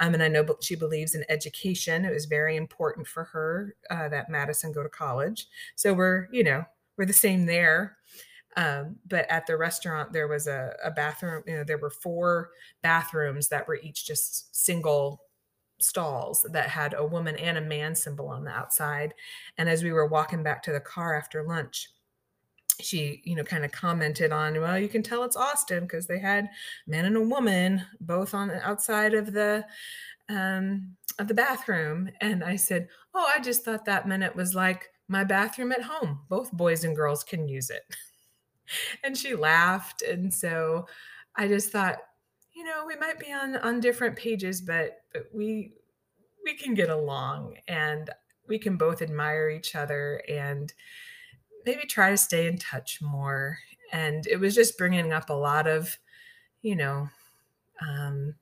Um, 0.00 0.14
and 0.14 0.22
i 0.22 0.28
know 0.28 0.44
she 0.60 0.74
believes 0.74 1.14
in 1.14 1.24
education. 1.28 2.04
It 2.04 2.12
was 2.12 2.26
very 2.26 2.56
important 2.56 3.06
for 3.06 3.24
her 3.24 3.74
uh, 3.90 4.08
that 4.08 4.28
madison 4.28 4.72
go 4.72 4.82
to 4.82 4.88
college. 4.88 5.46
So 5.76 5.94
we're 5.94 6.28
you 6.32 6.44
know 6.44 6.64
we're 6.96 7.06
the 7.06 7.12
same 7.12 7.46
there 7.46 7.96
um, 8.56 8.96
but 9.08 9.30
at 9.30 9.46
the 9.46 9.56
restaurant, 9.56 10.12
there 10.12 10.28
was 10.28 10.46
a, 10.46 10.74
a 10.84 10.90
bathroom. 10.90 11.42
You 11.46 11.58
know, 11.58 11.64
there 11.64 11.78
were 11.78 11.90
four 11.90 12.50
bathrooms 12.82 13.48
that 13.48 13.66
were 13.66 13.76
each 13.76 14.06
just 14.06 14.54
single 14.54 15.22
stalls 15.78 16.46
that 16.50 16.68
had 16.68 16.94
a 16.94 17.04
woman 17.04 17.36
and 17.36 17.58
a 17.58 17.62
man 17.62 17.94
symbol 17.94 18.28
on 18.28 18.44
the 18.44 18.50
outside. 18.50 19.14
And 19.58 19.68
as 19.68 19.82
we 19.82 19.92
were 19.92 20.06
walking 20.06 20.42
back 20.42 20.62
to 20.64 20.72
the 20.72 20.80
car 20.80 21.16
after 21.16 21.42
lunch, 21.42 21.90
she, 22.80 23.20
you 23.24 23.36
know, 23.36 23.44
kind 23.44 23.64
of 23.64 23.72
commented 23.72 24.32
on, 24.32 24.60
well, 24.60 24.78
you 24.78 24.88
can 24.88 25.02
tell 25.02 25.24
it's 25.24 25.36
Austin 25.36 25.80
because 25.84 26.06
they 26.06 26.18
had 26.18 26.48
man 26.86 27.04
and 27.04 27.16
a 27.16 27.20
woman 27.20 27.82
both 28.00 28.34
on 28.34 28.48
the 28.48 28.66
outside 28.66 29.14
of 29.14 29.32
the 29.32 29.64
um 30.28 30.96
of 31.18 31.28
the 31.28 31.34
bathroom. 31.34 32.10
And 32.20 32.42
I 32.44 32.56
said, 32.56 32.88
Oh, 33.14 33.30
I 33.34 33.40
just 33.40 33.64
thought 33.64 33.84
that 33.84 34.08
meant 34.08 34.22
it 34.22 34.36
was 34.36 34.54
like 34.54 34.88
my 35.08 35.24
bathroom 35.24 35.72
at 35.72 35.82
home. 35.82 36.20
Both 36.28 36.52
boys 36.52 36.84
and 36.84 36.96
girls 36.96 37.24
can 37.24 37.48
use 37.48 37.70
it. 37.70 37.82
and 39.02 39.16
she 39.16 39.34
laughed. 39.34 40.02
And 40.02 40.32
so 40.32 40.86
I 41.36 41.48
just 41.48 41.70
thought, 41.70 41.98
you 42.54 42.64
know, 42.64 42.84
we 42.86 42.96
might 42.96 43.18
be 43.18 43.32
on 43.32 43.56
on 43.56 43.80
different 43.80 44.16
pages, 44.16 44.60
but, 44.60 45.04
but 45.12 45.26
we 45.32 45.74
we 46.44 46.54
can 46.54 46.74
get 46.74 46.90
along 46.90 47.56
and 47.68 48.10
we 48.48 48.58
can 48.58 48.76
both 48.76 49.00
admire 49.00 49.48
each 49.48 49.74
other 49.74 50.22
and 50.28 50.72
maybe 51.64 51.86
try 51.86 52.10
to 52.10 52.16
stay 52.16 52.46
in 52.46 52.58
touch 52.58 53.00
more. 53.00 53.58
And 53.92 54.26
it 54.26 54.36
was 54.38 54.54
just 54.54 54.76
bringing 54.76 55.12
up 55.12 55.30
a 55.30 55.34
lot 55.34 55.66
of, 55.66 55.98
you 56.62 56.76
know, 56.76 57.08
um, 57.80 58.34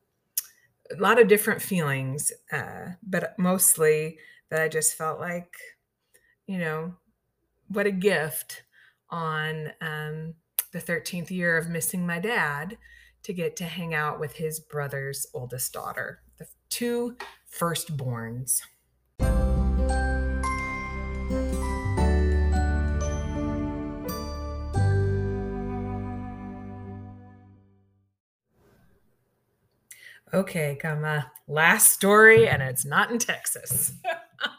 a 0.90 1.00
lot 1.00 1.20
of 1.20 1.28
different 1.28 1.62
feelings, 1.62 2.32
uh, 2.52 2.92
but 3.02 3.38
mostly 3.38 4.18
that 4.48 4.62
I 4.62 4.68
just 4.68 4.94
felt 4.94 5.20
like, 5.20 5.54
you 6.46 6.58
know, 6.58 6.94
what 7.68 7.86
a 7.86 7.92
gift 7.92 8.64
on 9.10 9.72
um, 9.80 10.34
the 10.72 10.80
13th 10.80 11.30
year 11.30 11.56
of 11.56 11.68
missing 11.68 12.06
my 12.06 12.18
dad 12.18 12.78
to 13.22 13.32
get 13.32 13.56
to 13.56 13.64
hang 13.64 13.94
out 13.94 14.18
with 14.18 14.34
his 14.34 14.60
brother's 14.60 15.26
oldest 15.34 15.72
daughter, 15.72 16.22
the 16.38 16.46
two 16.68 17.16
firstborns. 17.52 18.62
Okay, 30.32 30.78
come 30.80 31.04
uh, 31.04 31.22
last 31.48 31.90
story, 31.92 32.48
and 32.48 32.62
it's 32.62 32.84
not 32.84 33.10
in 33.10 33.18
Texas. 33.18 33.92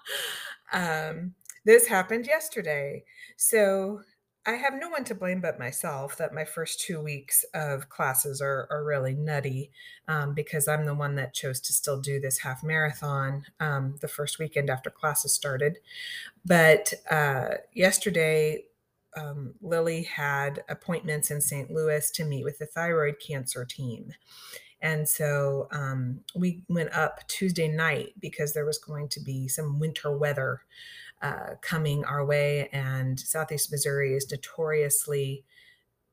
um, 0.73 1.33
this 1.63 1.87
happened 1.87 2.27
yesterday. 2.27 3.05
So 3.37 4.01
I 4.45 4.53
have 4.53 4.73
no 4.73 4.89
one 4.89 5.03
to 5.03 5.15
blame 5.15 5.39
but 5.39 5.59
myself 5.59 6.17
that 6.17 6.33
my 6.33 6.45
first 6.45 6.81
two 6.81 6.99
weeks 6.99 7.45
of 7.53 7.89
classes 7.89 8.41
are, 8.41 8.67
are 8.71 8.83
really 8.83 9.13
nutty 9.13 9.71
um, 10.07 10.33
because 10.33 10.67
I'm 10.67 10.85
the 10.85 10.95
one 10.95 11.13
that 11.15 11.35
chose 11.35 11.59
to 11.61 11.73
still 11.73 12.01
do 12.01 12.19
this 12.19 12.39
half 12.39 12.63
marathon 12.63 13.45
um, 13.59 13.97
the 14.01 14.07
first 14.07 14.39
weekend 14.39 14.71
after 14.71 14.89
classes 14.89 15.33
started. 15.33 15.77
But 16.43 16.91
uh, 17.11 17.57
yesterday, 17.73 18.63
um, 19.15 19.53
Lily 19.61 20.03
had 20.03 20.63
appointments 20.69 21.29
in 21.29 21.39
St. 21.39 21.69
Louis 21.69 22.09
to 22.11 22.25
meet 22.25 22.43
with 22.43 22.57
the 22.57 22.65
thyroid 22.65 23.17
cancer 23.19 23.63
team. 23.63 24.11
And 24.81 25.07
so 25.07 25.67
um, 25.71 26.21
we 26.33 26.63
went 26.67 26.91
up 26.95 27.27
Tuesday 27.27 27.67
night 27.67 28.13
because 28.19 28.53
there 28.53 28.65
was 28.65 28.79
going 28.79 29.09
to 29.09 29.19
be 29.19 29.47
some 29.47 29.79
winter 29.79 30.17
weather 30.17 30.61
uh, 31.21 31.55
coming 31.61 32.03
our 32.05 32.25
way, 32.25 32.69
and 32.71 33.19
Southeast 33.19 33.71
Missouri 33.71 34.13
is 34.13 34.31
notoriously 34.31 35.45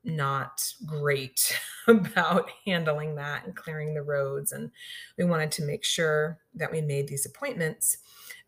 not 0.05 0.73
great 0.87 1.59
about 1.89 2.51
handling 2.65 3.15
that 3.17 3.45
and 3.45 3.57
clearing 3.57 3.95
the 3.95 4.03
roads. 4.03 4.53
And 4.53 4.71
we 5.17 5.25
wanted 5.25 5.51
to 5.53 5.65
make 5.65 5.85
sure 5.85 6.39
that 6.55 6.71
we 6.71 6.81
made 6.81 7.09
these 7.09 7.27
appointments, 7.27 7.99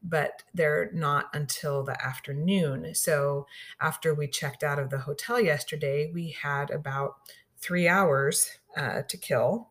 but 0.02 0.42
they're 0.54 0.90
not 0.92 1.26
until 1.34 1.82
the 1.82 2.02
afternoon. 2.04 2.94
So 2.94 3.46
after 3.80 4.14
we 4.14 4.26
checked 4.28 4.62
out 4.62 4.78
of 4.78 4.90
the 4.90 4.98
hotel 4.98 5.40
yesterday, 5.40 6.10
we 6.12 6.36
had 6.42 6.70
about 6.70 7.16
three 7.58 7.88
hours 7.88 8.50
uh, 8.76 9.02
to 9.08 9.16
kill 9.16 9.70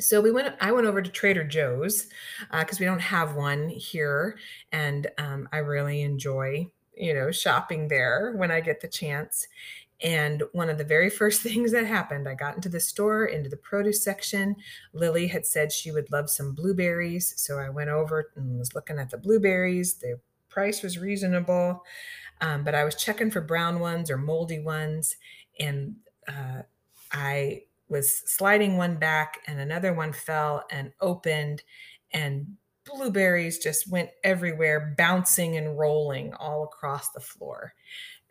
so 0.00 0.20
we 0.20 0.30
went 0.30 0.54
i 0.60 0.72
went 0.72 0.86
over 0.86 1.02
to 1.02 1.10
trader 1.10 1.44
joe's 1.44 2.06
because 2.52 2.78
uh, 2.78 2.80
we 2.80 2.86
don't 2.86 3.00
have 3.00 3.34
one 3.34 3.68
here. 3.68 4.38
And 4.72 5.06
um, 5.18 5.48
i 5.52 5.58
really 5.58 6.02
enjoy 6.02 6.66
you 6.96 7.14
know 7.14 7.30
shopping 7.30 7.88
there 7.88 8.34
when 8.36 8.50
i 8.50 8.60
get 8.60 8.80
the 8.80 8.88
chance. 8.88 9.46
And 10.02 10.42
one 10.52 10.70
of 10.70 10.78
the 10.78 10.84
very 10.84 11.10
first 11.20 11.42
things 11.42 11.72
that 11.72 11.86
happened 11.86 12.28
i 12.28 12.34
got 12.34 12.56
into 12.56 12.68
the 12.68 12.80
store 12.80 13.26
into 13.26 13.50
the 13.50 13.56
produce 13.56 14.02
section. 14.02 14.56
Lily 14.92 15.26
had 15.26 15.46
said 15.46 15.72
she 15.72 15.92
would 15.92 16.10
love 16.10 16.30
some 16.30 16.54
blueberries. 16.54 17.34
So 17.36 17.58
i 17.58 17.68
went 17.68 17.90
over 17.90 18.32
and 18.36 18.58
was 18.58 18.74
looking 18.74 18.98
at 18.98 19.10
the 19.10 19.18
blueberries. 19.18 19.94
The 19.94 20.18
price 20.48 20.82
was 20.82 20.98
reasonable. 20.98 21.84
Um, 22.40 22.64
but 22.64 22.74
i 22.74 22.84
was 22.84 22.94
checking 22.94 23.30
for 23.30 23.40
brown 23.40 23.80
ones 23.80 24.10
or 24.10 24.16
moldy 24.16 24.60
ones. 24.60 25.16
And 25.58 25.96
uh, 26.28 26.62
i 27.12 27.62
was 27.90 28.22
sliding 28.30 28.76
one 28.76 28.96
back 28.96 29.40
and 29.46 29.60
another 29.60 29.92
one 29.92 30.12
fell 30.12 30.64
and 30.70 30.92
opened 31.00 31.62
and 32.12 32.46
blueberries 32.86 33.58
just 33.58 33.90
went 33.90 34.10
everywhere 34.24 34.94
bouncing 34.96 35.56
and 35.56 35.78
rolling 35.78 36.32
all 36.34 36.64
across 36.64 37.10
the 37.10 37.20
floor. 37.20 37.74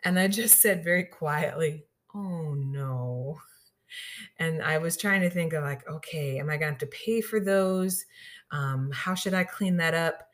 And 0.04 0.18
i 0.18 0.26
just 0.26 0.60
said 0.60 0.82
very 0.82 1.04
quietly 1.04 1.84
oh 2.14 2.54
no. 2.54 3.38
And 4.38 4.62
i 4.62 4.78
was 4.78 4.96
trying 4.96 5.20
to 5.20 5.30
think 5.30 5.52
of 5.52 5.62
like 5.62 5.86
okay 5.88 6.38
am 6.38 6.48
i 6.48 6.56
going 6.56 6.60
to 6.60 6.66
have 6.66 6.78
to 6.78 6.86
pay 6.86 7.20
for 7.20 7.38
those? 7.38 8.04
Um, 8.50 8.90
how 8.92 9.14
should 9.14 9.34
i 9.34 9.44
clean 9.44 9.76
that 9.76 9.94
up? 9.94 10.26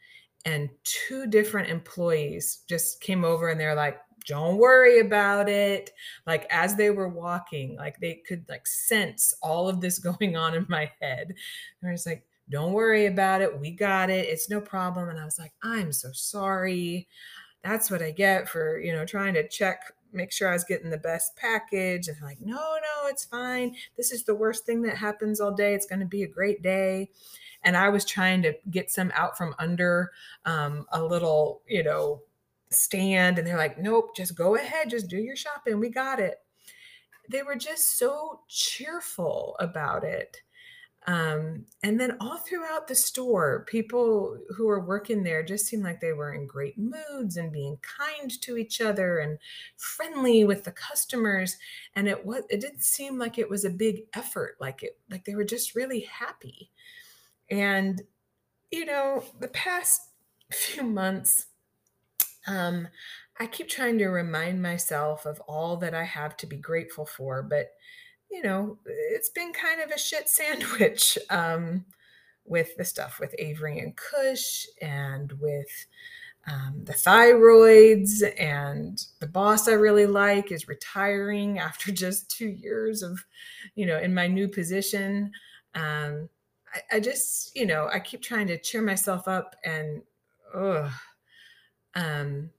And 0.44 0.70
two 0.84 1.26
different 1.26 1.68
employees 1.68 2.60
just 2.68 3.00
came 3.00 3.24
over 3.24 3.48
and 3.48 3.60
they're 3.60 3.74
like 3.74 3.98
don't 4.26 4.58
worry 4.58 5.00
about 5.00 5.48
it. 5.48 5.92
Like 6.26 6.46
as 6.50 6.76
they 6.76 6.90
were 6.90 7.08
walking, 7.08 7.76
like 7.76 7.98
they 8.00 8.22
could 8.26 8.44
like 8.48 8.66
sense 8.66 9.32
all 9.42 9.68
of 9.68 9.80
this 9.80 9.98
going 10.20 10.36
on 10.36 10.54
in 10.54 10.66
my 10.68 10.90
head. 11.00 11.34
And 11.80 11.88
I 11.88 11.92
was 11.92 12.06
like, 12.06 12.24
don't 12.48 12.72
worry 12.72 13.06
about 13.06 13.40
it. 13.40 13.58
We 13.58 13.70
got 13.72 14.10
it. 14.10 14.28
It's 14.28 14.50
no 14.50 14.60
problem. 14.60 15.08
And 15.08 15.18
I 15.18 15.24
was 15.24 15.38
like, 15.38 15.52
I'm 15.62 15.92
so 15.92 16.10
sorry. 16.12 17.08
That's 17.64 17.90
what 17.90 18.02
I 18.02 18.12
get 18.12 18.48
for, 18.48 18.78
you 18.78 18.92
know, 18.92 19.04
trying 19.04 19.34
to 19.34 19.48
check, 19.48 19.80
make 20.12 20.32
sure 20.32 20.48
I 20.48 20.52
was 20.52 20.62
getting 20.62 20.90
the 20.90 20.96
best 20.96 21.36
package. 21.36 22.06
And 22.06 22.16
like, 22.22 22.40
no, 22.40 22.54
no, 22.54 23.08
it's 23.08 23.24
fine. 23.24 23.74
This 23.96 24.12
is 24.12 24.22
the 24.24 24.34
worst 24.34 24.64
thing 24.64 24.82
that 24.82 24.96
happens 24.96 25.40
all 25.40 25.52
day. 25.52 25.74
It's 25.74 25.86
going 25.86 26.00
to 26.00 26.06
be 26.06 26.22
a 26.22 26.28
great 26.28 26.62
day. 26.62 27.10
And 27.64 27.76
I 27.76 27.88
was 27.88 28.04
trying 28.04 28.42
to 28.42 28.54
get 28.70 28.92
some 28.92 29.10
out 29.14 29.36
from 29.36 29.54
under 29.58 30.12
um, 30.44 30.86
a 30.92 31.02
little, 31.02 31.62
you 31.66 31.82
know, 31.82 32.22
stand. 32.70 33.38
And 33.38 33.46
they're 33.46 33.56
like, 33.56 33.78
nope, 33.78 34.16
just 34.16 34.36
go 34.36 34.56
ahead. 34.56 34.90
Just 34.90 35.08
do 35.08 35.18
your 35.18 35.36
shopping. 35.36 35.78
We 35.78 35.90
got 35.90 36.20
it. 36.20 36.36
They 37.30 37.42
were 37.42 37.56
just 37.56 37.98
so 37.98 38.40
cheerful 38.48 39.56
about 39.58 40.04
it. 40.04 40.38
Um, 41.08 41.66
and 41.84 42.00
then 42.00 42.16
all 42.20 42.38
throughout 42.38 42.88
the 42.88 42.94
store, 42.96 43.64
people 43.68 44.38
who 44.56 44.66
were 44.66 44.80
working 44.80 45.22
there 45.22 45.44
just 45.44 45.66
seemed 45.66 45.84
like 45.84 46.00
they 46.00 46.12
were 46.12 46.34
in 46.34 46.48
great 46.48 46.76
moods 46.76 47.36
and 47.36 47.52
being 47.52 47.78
kind 47.78 48.30
to 48.42 48.56
each 48.56 48.80
other 48.80 49.18
and 49.20 49.38
friendly 49.76 50.44
with 50.44 50.64
the 50.64 50.72
customers. 50.72 51.56
And 51.94 52.08
it 52.08 52.26
was 52.26 52.42
it 52.50 52.60
didn't 52.60 52.82
seem 52.82 53.18
like 53.18 53.38
it 53.38 53.48
was 53.48 53.64
a 53.64 53.70
big 53.70 54.02
effort, 54.14 54.56
like 54.60 54.82
it 54.82 54.98
like 55.08 55.24
they 55.24 55.36
were 55.36 55.44
just 55.44 55.76
really 55.76 56.00
happy. 56.00 56.70
And 57.50 58.02
you 58.72 58.84
know, 58.84 59.22
the 59.38 59.48
past 59.48 60.00
few 60.52 60.82
months, 60.82 61.46
um, 62.46 62.88
I 63.38 63.46
keep 63.46 63.68
trying 63.68 63.98
to 63.98 64.08
remind 64.08 64.62
myself 64.62 65.26
of 65.26 65.40
all 65.40 65.76
that 65.78 65.94
I 65.94 66.04
have 66.04 66.36
to 66.38 66.46
be 66.46 66.56
grateful 66.56 67.06
for, 67.06 67.42
but 67.42 67.72
you 68.30 68.42
know, 68.42 68.78
it's 68.84 69.30
been 69.30 69.52
kind 69.52 69.80
of 69.80 69.90
a 69.90 69.98
shit 69.98 70.28
sandwich 70.28 71.18
um, 71.30 71.84
with 72.44 72.76
the 72.76 72.84
stuff 72.84 73.18
with 73.20 73.34
Avery 73.38 73.78
and 73.78 73.96
Cush 73.96 74.66
and 74.80 75.32
with 75.40 75.86
um, 76.48 76.82
the 76.84 76.92
thyroids 76.92 78.22
and 78.38 79.04
the 79.18 79.26
boss 79.26 79.66
I 79.66 79.72
really 79.72 80.06
like 80.06 80.52
is 80.52 80.68
retiring 80.68 81.58
after 81.58 81.90
just 81.92 82.30
two 82.30 82.48
years 82.48 83.02
of, 83.02 83.24
you 83.74 83.86
know, 83.86 83.98
in 83.98 84.14
my 84.14 84.26
new 84.26 84.48
position. 84.48 85.32
Um, 85.74 86.28
I, 86.72 86.96
I 86.96 87.00
just, 87.00 87.54
you 87.56 87.66
know, 87.66 87.88
I 87.92 87.98
keep 87.98 88.22
trying 88.22 88.46
to 88.46 88.58
cheer 88.58 88.82
myself 88.82 89.28
up 89.28 89.56
and, 89.64 90.02
ugh, 90.54 90.90
um, 91.96 92.50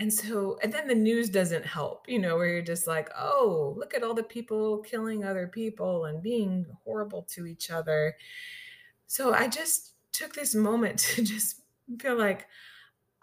and 0.00 0.12
so 0.12 0.58
and 0.62 0.72
then 0.72 0.86
the 0.86 0.94
news 0.94 1.30
doesn't 1.30 1.64
help 1.64 2.04
you 2.08 2.18
know 2.18 2.36
where 2.36 2.48
you're 2.48 2.62
just 2.62 2.86
like 2.86 3.08
oh 3.16 3.74
look 3.76 3.94
at 3.94 4.02
all 4.02 4.14
the 4.14 4.22
people 4.22 4.78
killing 4.78 5.24
other 5.24 5.46
people 5.48 6.04
and 6.04 6.22
being 6.22 6.66
horrible 6.84 7.22
to 7.34 7.46
each 7.46 7.70
other. 7.70 8.16
So 9.06 9.32
i 9.32 9.48
just 9.48 9.94
took 10.12 10.34
this 10.34 10.54
moment 10.54 10.98
to 11.14 11.22
just 11.22 11.62
feel 12.00 12.18
like 12.18 12.46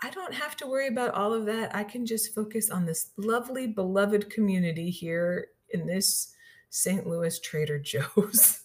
i 0.02 0.10
don't 0.10 0.34
have 0.34 0.56
to 0.58 0.68
worry 0.68 0.88
about 0.88 1.14
all 1.14 1.34
of 1.34 1.46
that. 1.46 1.76
I 1.76 1.84
can 1.84 2.06
just 2.06 2.34
focus 2.34 2.70
on 2.70 2.86
this 2.86 3.12
lovely 3.18 3.68
beloved 3.68 4.30
community 4.30 4.90
here 4.90 5.50
in 5.70 5.86
this 5.86 6.34
st 6.70 7.08
louis 7.08 7.40
trader 7.40 7.80
joe's 7.80 8.64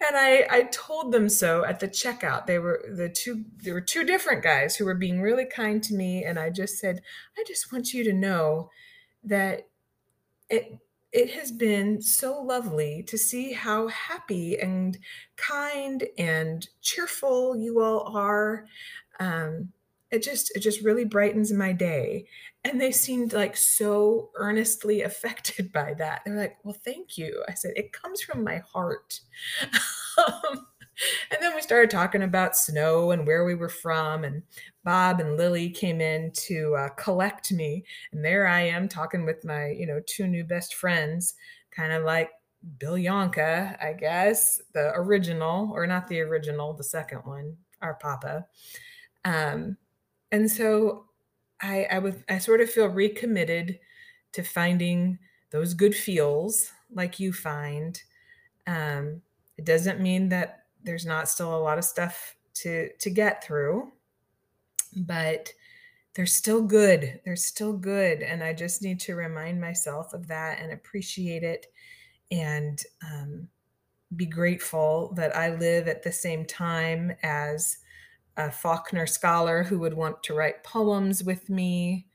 and 0.00 0.16
I, 0.16 0.46
I 0.50 0.62
told 0.64 1.12
them 1.12 1.28
so 1.28 1.64
at 1.64 1.80
the 1.80 1.88
checkout. 1.88 2.46
They 2.46 2.58
were 2.58 2.84
the 2.88 3.08
two 3.08 3.44
there 3.56 3.74
were 3.74 3.80
two 3.80 4.04
different 4.04 4.42
guys 4.42 4.76
who 4.76 4.84
were 4.84 4.94
being 4.94 5.20
really 5.20 5.46
kind 5.46 5.82
to 5.84 5.94
me 5.94 6.24
and 6.24 6.38
I 6.38 6.50
just 6.50 6.78
said, 6.78 7.02
"I 7.36 7.44
just 7.46 7.72
want 7.72 7.92
you 7.92 8.04
to 8.04 8.12
know 8.12 8.70
that 9.24 9.68
it 10.50 10.78
it 11.12 11.30
has 11.30 11.50
been 11.50 12.02
so 12.02 12.40
lovely 12.40 13.02
to 13.04 13.16
see 13.16 13.52
how 13.52 13.88
happy 13.88 14.58
and 14.58 14.98
kind 15.36 16.04
and 16.18 16.68
cheerful 16.82 17.56
you 17.56 17.80
all 17.80 18.14
are. 18.14 18.66
Um, 19.18 19.72
it 20.10 20.22
just 20.22 20.54
it 20.56 20.60
just 20.60 20.82
really 20.82 21.04
brightens 21.04 21.52
my 21.52 21.72
day. 21.72 22.26
And 22.64 22.80
they 22.80 22.92
seemed 22.92 23.32
like 23.32 23.56
so 23.56 24.30
earnestly 24.36 25.02
affected 25.02 25.72
by 25.72 25.94
that. 25.98 26.22
They're 26.24 26.36
like 26.36 26.56
well 26.64 26.76
thank 26.84 27.18
you. 27.18 27.42
I 27.48 27.54
said 27.54 27.72
it 27.76 27.92
comes 27.92 28.22
from 28.22 28.44
my 28.44 28.62
heart. 28.72 29.20
And 31.30 31.40
then 31.40 31.54
we 31.54 31.60
started 31.60 31.90
talking 31.90 32.24
about 32.24 32.56
snow 32.56 33.12
and 33.12 33.24
where 33.24 33.44
we 33.44 33.54
were 33.54 33.68
from 33.68 34.24
and 34.24 34.42
bob 34.82 35.20
and 35.20 35.36
lily 35.36 35.70
came 35.70 36.00
in 36.00 36.32
to 36.32 36.74
uh, 36.74 36.88
collect 36.88 37.52
me. 37.52 37.84
And 38.10 38.24
there 38.24 38.48
i 38.48 38.62
am 38.62 38.88
talking 38.88 39.24
with 39.24 39.44
my 39.44 39.68
you 39.68 39.86
know 39.86 40.00
two 40.06 40.26
new 40.26 40.42
best 40.42 40.74
friends 40.74 41.34
kind 41.70 41.92
of 41.92 42.02
like 42.02 42.30
bill 42.78 42.94
yonka 42.94 43.80
i 43.80 43.92
guess 43.92 44.60
the 44.74 44.90
original 44.96 45.70
or 45.72 45.86
not 45.86 46.08
the 46.08 46.20
original 46.20 46.74
the 46.74 46.82
second 46.82 47.18
one 47.18 47.56
our 47.82 47.94
papa. 47.94 48.46
Um, 49.24 49.76
and 50.32 50.50
so 50.50 51.06
I 51.60 51.86
I 51.90 52.34
I 52.34 52.38
sort 52.38 52.60
of 52.60 52.70
feel 52.70 52.88
recommitted 52.88 53.78
to 54.32 54.42
finding 54.42 55.18
those 55.50 55.74
good 55.74 55.94
feels 55.94 56.72
like 56.90 57.20
you 57.20 57.32
find. 57.32 58.00
Um, 58.66 59.22
it 59.56 59.64
doesn't 59.64 60.00
mean 60.00 60.28
that 60.30 60.66
there's 60.84 61.06
not 61.06 61.28
still 61.28 61.54
a 61.56 61.60
lot 61.60 61.78
of 61.78 61.84
stuff 61.84 62.36
to 62.54 62.92
to 62.98 63.10
get 63.10 63.44
through, 63.44 63.92
but 64.96 65.52
they're 66.14 66.26
still 66.26 66.62
good. 66.62 67.20
They're 67.24 67.36
still 67.36 67.72
good, 67.74 68.22
and 68.22 68.42
I 68.44 68.52
just 68.52 68.82
need 68.82 69.00
to 69.00 69.16
remind 69.16 69.60
myself 69.60 70.12
of 70.14 70.28
that 70.28 70.60
and 70.60 70.72
appreciate 70.72 71.44
it, 71.44 71.66
and 72.30 72.82
um, 73.04 73.48
be 74.16 74.26
grateful 74.26 75.12
that 75.16 75.36
I 75.36 75.56
live 75.56 75.88
at 75.88 76.02
the 76.02 76.12
same 76.12 76.46
time 76.46 77.12
as 77.22 77.78
a 78.38 78.50
Faulkner 78.50 79.06
scholar 79.06 79.62
who 79.62 79.78
would 79.80 79.92
want 79.92 80.22
to 80.22 80.34
write 80.34 80.64
poems 80.64 81.22
with 81.22 81.50
me, 81.50 82.06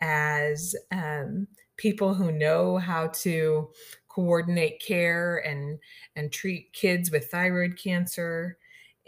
as 0.00 0.76
um, 0.92 1.48
people 1.76 2.14
who 2.14 2.30
know 2.30 2.76
how 2.76 3.08
to 3.08 3.70
coordinate 4.08 4.80
care 4.80 5.38
and 5.38 5.78
and 6.14 6.30
treat 6.30 6.72
kids 6.72 7.10
with 7.10 7.30
thyroid 7.30 7.76
cancer, 7.76 8.58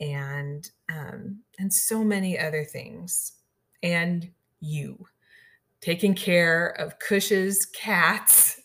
and 0.01 0.71
um, 0.89 1.43
and 1.59 1.73
so 1.73 2.03
many 2.03 2.39
other 2.39 2.65
things, 2.65 3.33
and 3.83 4.31
you 4.61 5.07
taking 5.81 6.15
care 6.15 6.69
of 6.81 6.99
Cush's 6.99 7.67
cats 7.67 8.61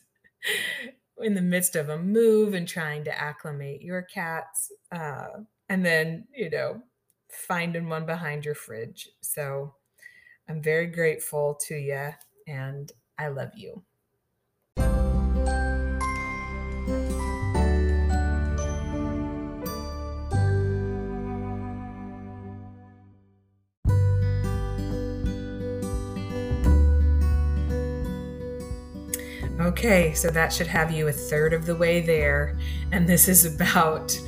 in 1.20 1.34
the 1.34 1.42
midst 1.42 1.76
of 1.76 1.90
a 1.90 1.98
move 1.98 2.54
and 2.54 2.68
trying 2.68 3.04
to 3.04 3.20
acclimate 3.20 3.82
your 3.82 4.02
cats. 4.02 4.72
Uh, 4.92 5.28
and 5.70 5.86
then, 5.86 6.26
you 6.36 6.50
know, 6.50 6.82
finding 7.32 7.90
one 7.90 8.06
behind 8.06 8.46
your 8.46 8.56
fridge. 8.56 9.10
So 9.22 9.74
I'm 10.48 10.62
very 10.62 10.88
grateful 10.88 11.58
to 11.68 11.76
you 11.76 12.12
and 12.48 12.92
I 13.18 13.28
love 13.30 13.52
you. 13.56 13.84
Okay, 29.62 30.12
so 30.14 30.30
that 30.32 30.52
should 30.52 30.68
have 30.68 30.92
you 30.92 31.08
a 31.08 31.12
third 31.12 31.54
of 31.54 31.68
the 31.68 31.76
way 31.76 32.02
there. 32.02 32.58
And 32.92 33.08
this 33.08 33.28
is 33.28 33.46
about 33.46 34.20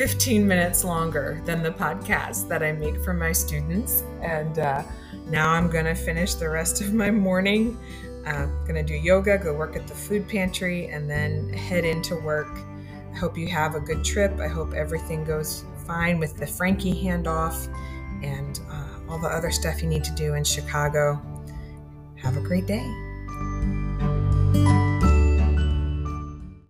15 0.00 0.48
minutes 0.48 0.82
longer 0.82 1.42
than 1.44 1.62
the 1.62 1.70
podcast 1.70 2.48
that 2.48 2.62
I 2.62 2.72
make 2.72 2.96
for 3.04 3.12
my 3.12 3.32
students. 3.32 4.02
And 4.22 4.58
uh, 4.58 4.82
now 5.26 5.50
I'm 5.50 5.68
going 5.68 5.84
to 5.84 5.94
finish 5.94 6.36
the 6.36 6.48
rest 6.48 6.80
of 6.80 6.94
my 6.94 7.10
morning. 7.10 7.76
I'm 8.24 8.44
uh, 8.44 8.64
going 8.64 8.76
to 8.76 8.82
do 8.82 8.94
yoga, 8.94 9.36
go 9.36 9.52
work 9.52 9.76
at 9.76 9.86
the 9.86 9.94
food 9.94 10.26
pantry, 10.26 10.86
and 10.86 11.10
then 11.10 11.52
head 11.52 11.84
into 11.84 12.16
work. 12.16 12.48
I 13.12 13.18
hope 13.18 13.36
you 13.36 13.48
have 13.48 13.74
a 13.74 13.80
good 13.80 14.02
trip. 14.02 14.40
I 14.40 14.48
hope 14.48 14.72
everything 14.72 15.22
goes 15.22 15.66
fine 15.86 16.18
with 16.18 16.34
the 16.38 16.46
Frankie 16.46 17.04
handoff 17.04 17.68
and 18.22 18.58
uh, 18.70 19.00
all 19.10 19.18
the 19.18 19.28
other 19.28 19.50
stuff 19.50 19.82
you 19.82 19.88
need 19.90 20.04
to 20.04 20.14
do 20.14 20.32
in 20.32 20.44
Chicago. 20.44 21.20
Have 22.16 22.38
a 22.38 22.40
great 22.40 22.66
day. 22.66 22.86